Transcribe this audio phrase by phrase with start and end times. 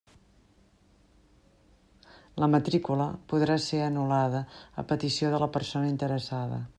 [2.43, 4.43] La matrícula podrà ser anul·lada
[4.85, 6.63] a petició de la persona interessada.